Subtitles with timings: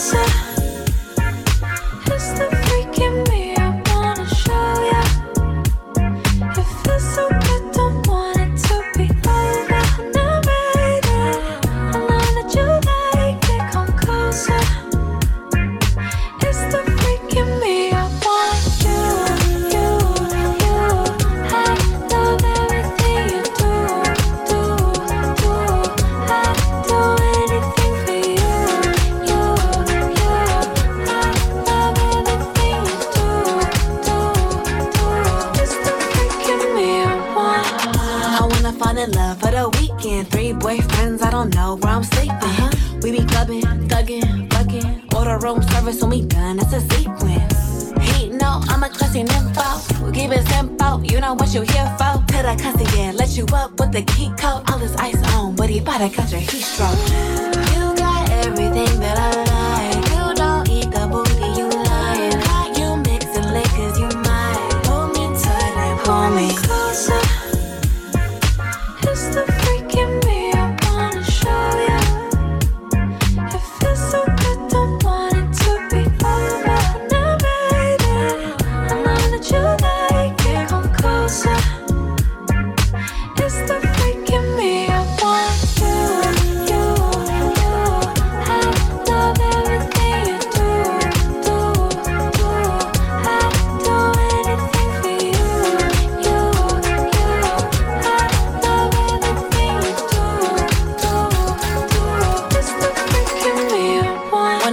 [0.00, 0.49] answer
[39.00, 40.28] in love for the weekend.
[40.30, 42.30] Three boyfriends, I don't know where I'm sleeping.
[42.30, 42.70] Uh-huh.
[43.02, 45.08] We be clubbing, thugging, fucking.
[45.16, 47.92] Order room service when we done, it's a sequence.
[48.02, 50.12] He know I'm a classy nympho.
[50.12, 52.22] Keep it simple, you know what you here for.
[52.28, 54.68] Till I cuss again, let you up with the key code.
[54.68, 57.00] All this ice on, but he bought a got your heat stroke.
[57.72, 60.04] You got everything that I like.
[60.12, 62.38] You don't eat the booty, you lying.
[62.48, 66.79] How you mixing liquors, you might Pull me tight and pull me.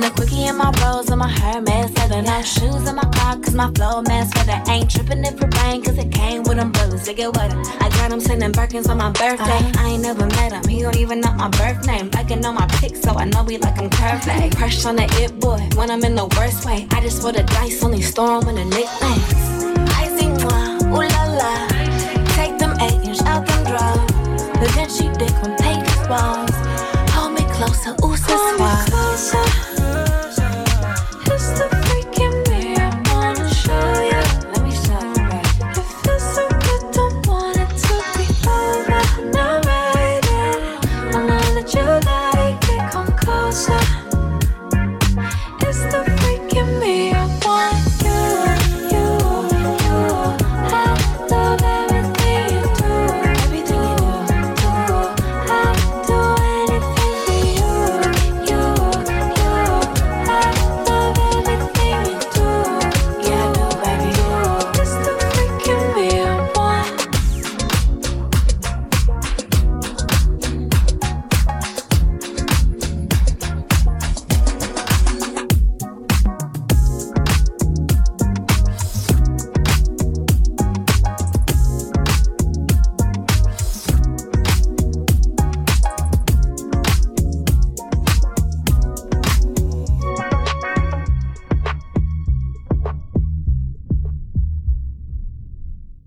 [0.07, 2.21] a quickie in my rose and my Hermes leather.
[2.21, 4.61] No shoes in my car, cause my flow mess weather.
[4.71, 7.05] Ain't tripping if it rain, cause it came with umbrellas.
[7.05, 9.61] They get what I got him sending Birkins on my birthday.
[9.69, 12.09] Uh, I ain't never met him, he don't even know my birth name.
[12.09, 14.57] can on my pics, so I know we like him perfect.
[14.57, 16.87] Crush on the it boy when I'm in the worst way.
[16.91, 19.23] I just roll the dice, only storm with the nickname.
[19.99, 21.67] I see moi, ooh la la.
[22.35, 23.93] Take them eight inch out them draw.
[24.61, 26.46] The Vinci dick on paper's.